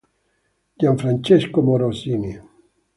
Gianfrancesco 0.79 1.61
Morosini 1.61 2.33